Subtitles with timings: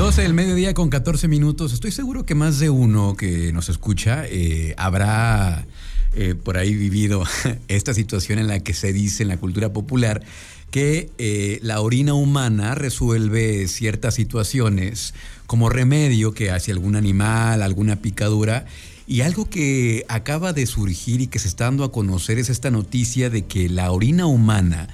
[0.00, 1.74] 12 del mediodía con 14 minutos.
[1.74, 5.66] Estoy seguro que más de uno que nos escucha eh, habrá
[6.14, 7.22] eh, por ahí vivido
[7.68, 10.22] esta situación en la que se dice en la cultura popular
[10.70, 15.12] que eh, la orina humana resuelve ciertas situaciones
[15.46, 18.64] como remedio que hace algún animal, alguna picadura.
[19.06, 22.70] Y algo que acaba de surgir y que se está dando a conocer es esta
[22.70, 24.88] noticia de que la orina humana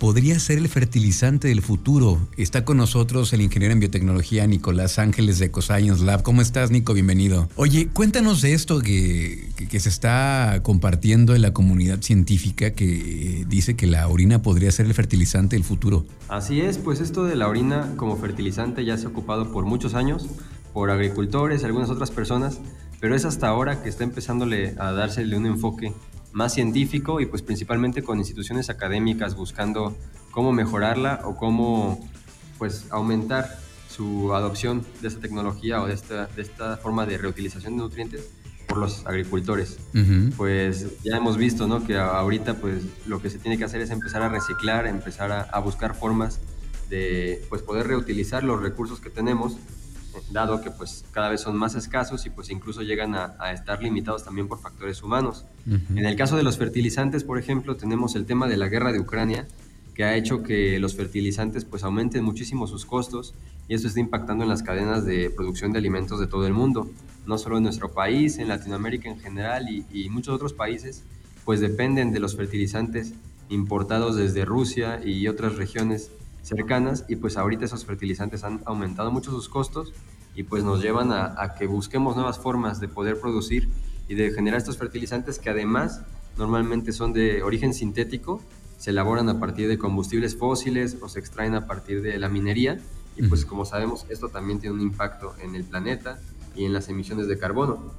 [0.00, 2.18] podría ser el fertilizante del futuro.
[2.38, 6.22] Está con nosotros el ingeniero en biotecnología Nicolás Ángeles de EcoScience Lab.
[6.22, 6.94] ¿Cómo estás, Nico?
[6.94, 7.48] Bienvenido.
[7.54, 13.76] Oye, cuéntanos de esto que, que, se está compartiendo en la comunidad científica que dice
[13.76, 16.06] que la orina podría ser el fertilizante del futuro.
[16.28, 19.94] Así es, pues esto de la orina como fertilizante ya se ha ocupado por muchos
[19.94, 20.26] años
[20.72, 22.58] por agricultores y algunas otras personas,
[23.00, 25.92] pero es hasta ahora que está empezándole a dársele un enfoque
[26.32, 29.96] más científico y pues principalmente con instituciones académicas buscando
[30.30, 32.08] cómo mejorarla o cómo
[32.58, 37.76] pues aumentar su adopción de esta tecnología o de esta, de esta forma de reutilización
[37.76, 38.30] de nutrientes
[38.68, 39.78] por los agricultores.
[40.36, 41.84] Pues ya hemos visto ¿no?
[41.84, 45.42] que ahorita pues lo que se tiene que hacer es empezar a reciclar, empezar a,
[45.42, 46.38] a buscar formas
[46.88, 49.56] de pues poder reutilizar los recursos que tenemos
[50.30, 54.24] dado que pues cada vez son más escasos y pues incluso llegan a, estar limitados
[54.24, 55.44] también por factores humanos.
[55.66, 59.00] En el caso de los fertilizantes, por ejemplo, tenemos el tema de la guerra de
[59.00, 59.46] Ucrania,
[59.94, 63.34] que ha hecho que los fertilizantes pues aumenten muchísimo sus costos
[63.68, 66.90] y esto está impactando en las cadenas de producción de alimentos de todo el mundo,
[67.26, 71.04] no solo en nuestro país, en Latinoamérica en general y, y muchos otros países
[71.44, 73.12] pues dependen de los fertilizantes
[73.48, 76.10] importados desde Rusia y otras regiones
[76.42, 79.92] cercanas y pues ahorita esos fertilizantes han aumentado mucho sus costos
[80.34, 83.68] y pues nos llevan a, que busquemos nuevas formas de poder producir
[84.08, 86.02] y de generar estos fertilizantes que además
[86.36, 88.40] normalmente son de origen sintético,
[88.78, 92.80] se elaboran a partir de combustibles fósiles o se extraen a partir de la minería
[93.16, 96.18] y pues como sabemos esto también tiene un impacto en el planeta
[96.56, 97.92] y en las emisiones de carbono.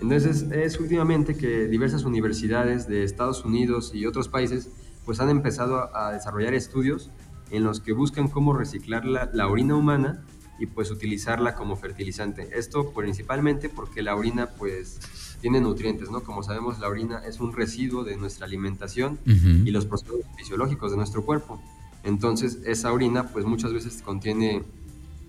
[0.00, 4.68] Entonces es últimamente que diversas universidades de Estados Unidos y otros países
[5.06, 7.10] pues han empezado a desarrollar estudios
[7.50, 10.24] en los que buscan cómo reciclar la, orina humana
[10.58, 12.48] y pues utilizarla como fertilizante.
[12.52, 15.00] Esto principalmente porque la orina pues
[15.40, 16.22] tiene nutrientes, ¿no?
[16.22, 20.96] Como sabemos la orina es un residuo de nuestra alimentación y los procesos fisiológicos de
[20.96, 21.60] nuestro cuerpo.
[22.04, 24.62] Entonces esa orina pues muchas veces contiene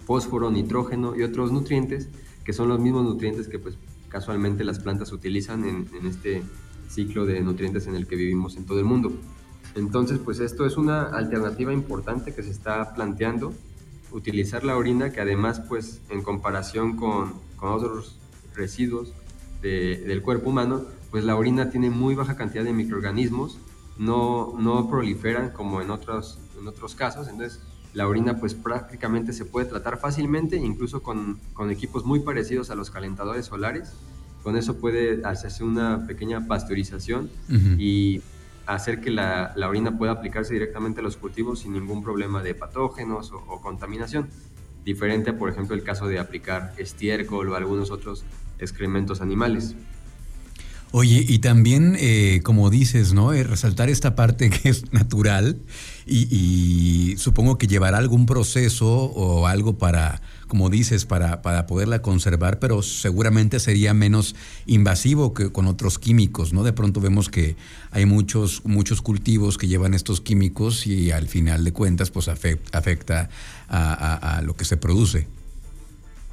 [0.05, 2.07] fósforo, nitrógeno y otros nutrientes
[2.45, 3.77] que son los mismos nutrientes que pues
[4.07, 6.41] casualmente las plantas utilizan en, en este
[6.89, 9.11] ciclo de nutrientes en el que vivimos en todo el mundo.
[9.75, 13.53] Entonces, pues esto es una alternativa importante que se está planteando,
[14.11, 18.17] utilizar la orina, que además, pues en comparación con, otros
[18.55, 19.13] residuos
[19.61, 23.57] del cuerpo humano, pues la orina tiene muy baja cantidad de microorganismos,
[23.97, 27.61] no, no proliferan como en otros, en otros casos, entonces
[27.97, 31.39] la orina pues prácticamente se puede tratar fácilmente, incluso con,
[31.71, 33.93] equipos muy parecidos a los calentadores solares.
[34.43, 37.29] Con eso puede hacerse una pequeña pasteurización
[37.79, 38.21] y
[38.67, 43.31] hacer que la, orina pueda aplicarse directamente a los cultivos sin ningún problema de patógenos
[43.31, 44.29] o, contaminación.
[44.83, 48.25] Diferente por ejemplo, el caso de aplicar estiércol o algunos otros
[48.59, 49.75] excrementos animales.
[50.91, 53.33] Oye, y también, eh, como dices, ¿no?
[53.33, 55.57] Eh, resaltar esta parte que es natural
[56.05, 62.59] y, supongo que llevará algún proceso o algo para, como dices, para, para poderla conservar,
[62.59, 66.63] pero seguramente sería menos invasivo que con otros químicos, ¿no?
[66.63, 67.57] De pronto vemos que
[67.91, 73.29] hay muchos, muchos cultivos que llevan estos químicos y al final de cuentas, pues afecta,
[73.69, 75.27] a lo que se produce.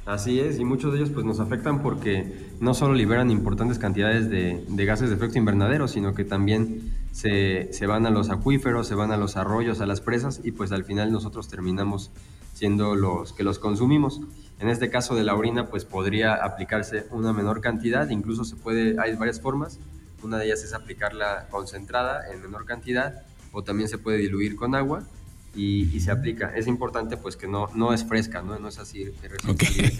[0.05, 4.29] Así es, y muchos de ellos pues nos afectan porque no solo liberan importantes cantidades
[4.29, 9.11] de, gases de efecto invernadero, sino que también se, van a los acuíferos, se van
[9.11, 12.11] a los arroyos, a las presas, y pues al final nosotros terminamos
[12.53, 14.21] siendo los que los consumimos.
[14.59, 18.99] En este caso de la orina pues podría aplicarse una menor cantidad, incluso se puede,
[19.01, 19.79] hay varias formas,
[20.21, 24.75] una de ellas es aplicarla concentrada en menor cantidad, o también se puede diluir con
[24.75, 25.07] agua,
[25.55, 26.49] y, se aplica.
[26.55, 28.59] Es importante pues que no, no es fresca, ¿no?
[28.59, 29.05] No es así
[29.47, 29.97] okay.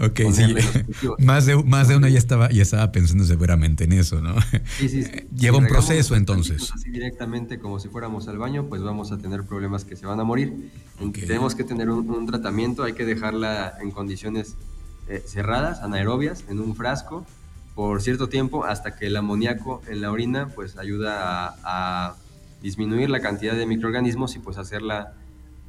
[0.00, 0.54] okay, sí.
[1.18, 4.34] Más de, más de uno ya estaba, ya estaba pensando seguramente en eso, ¿no?
[4.78, 5.04] Sí, sí,
[5.36, 6.70] Lleva un proceso entonces.
[6.74, 10.20] Así directamente como si fuéramos al baño, pues vamos a tener problemas que se van
[10.20, 10.70] a morir.
[11.12, 14.56] Tenemos que tener un, tratamiento, hay que dejarla en condiciones
[15.08, 17.26] eh, cerradas, anaerobias, en un frasco
[17.74, 22.16] por cierto tiempo hasta que el amoníaco en la orina pues ayuda a
[22.60, 25.14] disminuir la cantidad de microorganismos y pues hacerla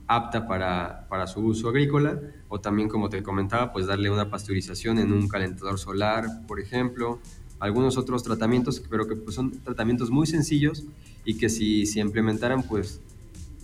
[0.07, 2.19] apta para, para, su uso agrícola.
[2.49, 7.19] O también como te comentaba pues darle una pasteurización en un calentador solar por ejemplo.
[7.59, 10.83] Algunos otros tratamientos pero que pues, son tratamientos muy sencillos
[11.25, 13.01] y que si se implementaran pues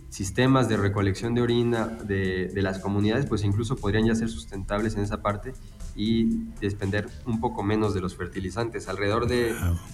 [0.09, 5.01] sistemas de recolección de orina de, las comunidades, pues incluso podrían ya ser sustentables en
[5.01, 5.53] esa parte
[5.98, 9.54] y despender un poco menos de los fertilizantes, alrededor de,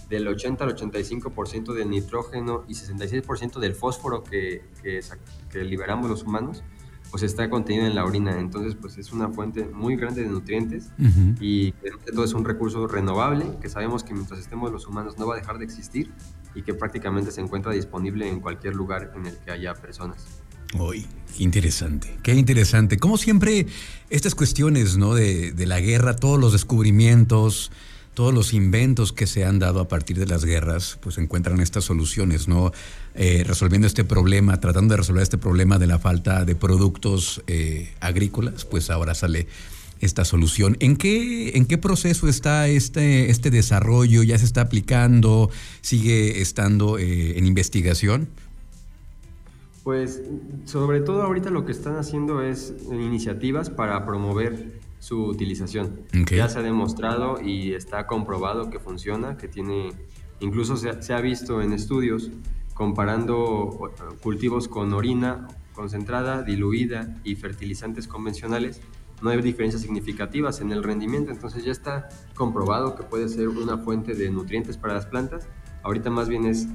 [0.09, 6.63] del 80 al 85% del nitrógeno y 66% del fósforo que, que liberamos los humanos
[7.13, 8.39] pues está contenido en la orina.
[8.39, 10.89] Entonces, pues es una fuente muy grande de nutrientes
[11.39, 11.71] y
[12.11, 15.37] todo es un recurso renovable que sabemos que mientras estemos los humanos no va a
[15.37, 16.11] dejar de existir
[16.55, 20.25] y que prácticamente se encuentra disponible en cualquier lugar en el que haya personas.
[20.79, 21.05] Uy,
[21.37, 22.97] qué interesante, qué interesante.
[22.97, 23.67] Como siempre,
[24.09, 25.13] estas cuestiones ¿no?
[25.13, 27.71] de, de la guerra, todos los descubrimientos,
[28.13, 31.83] todos los inventos que se han dado a partir de las guerras, pues encuentran estas
[31.85, 32.71] soluciones, ¿no?
[33.15, 37.91] Eh, resolviendo este problema, tratando de resolver este problema de la falta de productos eh,
[37.99, 39.47] agrícolas, pues ahora sale
[39.99, 40.77] esta solución.
[40.79, 44.21] ¿En qué, en qué proceso está este, este desarrollo?
[44.21, 45.49] ¿Ya se está aplicando?
[45.81, 48.27] ¿Sigue estando eh, en investigación?
[49.83, 50.21] Pues
[50.65, 56.01] sobre todo ahorita lo que están haciendo es iniciativas para promover su utilización.
[56.31, 59.91] Ya se ha demostrado y está comprobado que funciona, que tiene,
[60.39, 62.31] incluso se, ha visto en estudios
[62.73, 63.91] comparando
[64.21, 68.79] cultivos con orina concentrada, diluida y fertilizantes convencionales,
[69.23, 73.77] no hay diferencias significativas en el rendimiento, entonces ya está comprobado que puede ser una
[73.77, 75.47] fuente de nutrientes para las plantas.
[75.81, 76.67] Ahorita más bien es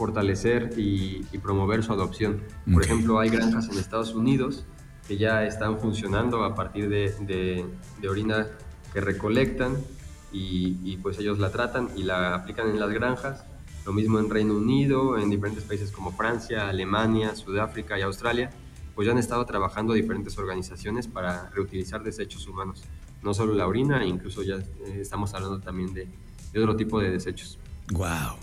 [0.00, 2.40] fortalecer y, promover su adopción.
[2.72, 4.64] Por ejemplo, hay granjas en Estados Unidos
[5.06, 7.12] que ya están funcionando a partir de,
[8.00, 8.48] de, orina
[8.94, 9.76] que recolectan
[10.32, 13.44] y, pues ellos la tratan y la aplican en las granjas.
[13.84, 18.50] Lo mismo en Reino Unido, en diferentes países como Francia, Alemania, Sudáfrica y Australia,
[18.94, 22.84] pues ya han estado trabajando diferentes organizaciones para reutilizar desechos humanos.
[23.22, 26.08] No solo la orina, incluso ya eh, estamos hablando también de,
[26.54, 27.58] de otro tipo de desechos.
[27.92, 28.38] ¡Wow!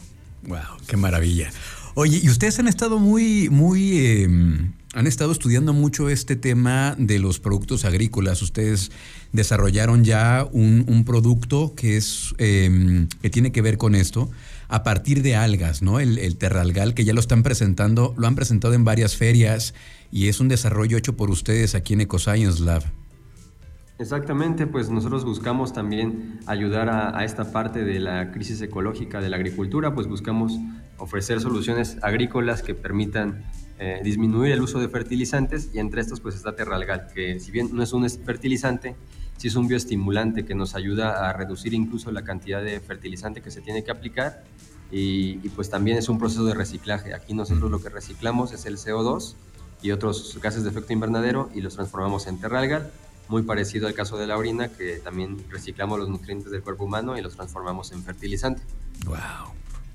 [0.48, 0.60] ¡Wow!
[0.88, 1.52] ¡Qué maravilla!
[1.94, 7.20] Oye, y ustedes han estado muy, muy, em, han estado estudiando mucho este tema de
[7.20, 8.42] los productos agrícolas.
[8.42, 8.92] Ustedes
[9.34, 14.30] desarrollaron ya un, producto que es, em, que tiene que ver con esto
[14.70, 16.00] a partir de algas, ¿no?
[16.00, 19.74] El, el, terralgal que ya lo están presentando, lo han presentado en varias ferias
[20.12, 22.84] y es un desarrollo hecho por ustedes aquí en EcoScience Lab.
[24.00, 29.38] Exactamente, pues nosotros buscamos también ayudar a, esta parte de la crisis ecológica de la
[29.38, 30.54] agricultura, pues buscamos
[31.00, 33.44] ofrecer soluciones agrícolas que permitan
[33.80, 37.70] eh, disminuir el uso de fertilizantes y entre estos pues está Terralgal, que si bien
[37.74, 38.96] no es un fertilizante,
[39.38, 43.50] sí es un bioestimulante que nos ayuda a reducir incluso la cantidad de fertilizante que
[43.50, 44.44] se tiene que aplicar
[44.92, 47.16] y, y pues también es un proceso de reciclaje.
[47.16, 49.34] Aquí nosotros lo que reciclamos es el CO2
[49.82, 52.92] y otros gases de efecto invernadero y los transformamos en Terralgal
[53.30, 57.18] muy parecido al caso de la orina, que también reciclamos los nutrientes del cuerpo humano
[57.18, 58.62] y los transformamos en fertilizante.
[59.06, 59.54] ¡Wow!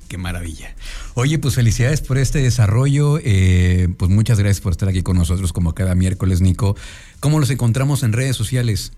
[0.08, 0.75] Qué maravilla.
[1.14, 3.19] Oye, pues felicidades por este desarrollo.
[3.23, 6.76] Eh, pues muchas gracias por estar aquí con nosotros como cada miércoles, Nico.
[7.20, 8.93] ¿Cómo los encontramos en redes sociales?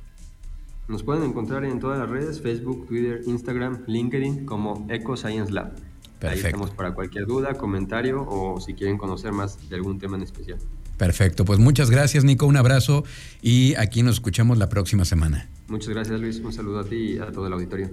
[0.89, 5.75] Nos pueden encontrar en todas las redes, Facebook, Twitter, Instagram, LinkedIn, como Eco Science Lab.
[6.19, 6.27] Perfecto.
[6.29, 10.25] Ahí estamos para cualquier duda, comentario o si quieren conocer más de algún tema en
[10.25, 10.59] especial.
[10.97, 13.05] Perfecto, pues muchas gracias Nico, un abrazo
[13.43, 15.49] y aquí nos escuchamos la próxima semana.
[15.69, 17.91] Muchas gracias Luis, un saludo a ti y a todo el auditorio.